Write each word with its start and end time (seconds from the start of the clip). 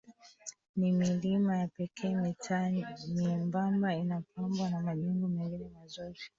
Ni 0.75 0.91
milima 0.91 1.57
ya 1.57 1.67
pekee 1.67 2.15
mitaa 2.15 2.69
myembamba 3.15 3.95
inapambwa 3.95 4.69
na 4.69 4.81
majengo 4.81 5.27
mengine 5.27 5.69
mazuri 5.69 6.19